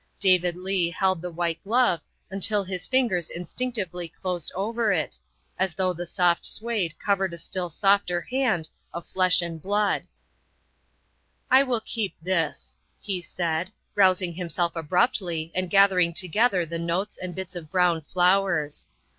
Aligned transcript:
David 0.19 0.55
Leigh 0.55 0.89
held 0.89 1.21
the 1.21 1.29
white 1.29 1.63
glove 1.63 2.01
until 2.31 2.63
his 2.63 2.87
fingers 2.87 3.29
instinctively 3.29 4.09
closed 4.09 4.51
over 4.55 4.91
it, 4.91 5.19
as 5.59 5.75
though 5.75 5.93
the 5.93 6.07
soft 6.07 6.43
suede 6.43 6.97
covered 6.97 7.35
a 7.35 7.37
still 7.37 7.69
softer 7.69 8.21
hand 8.21 8.67
of 8.95 9.05
flesh 9.05 9.43
and 9.43 9.61
blood." 9.61 10.07
I 11.51 11.61
will 11.61 11.81
keep 11.81 12.15
this," 12.19 12.77
he 12.99 13.21
said, 13.21 13.71
rousing 13.93 14.33
himself 14.33 14.75
abruptly 14.75 15.51
and 15.53 15.69
gathering 15.69 16.13
together 16.13 16.65
the 16.65 16.79
notes 16.79 17.19
and 17.21 17.35
bits 17.35 17.55
of 17.55 17.69
brown 17.69 18.01
flowers. 18.01 18.87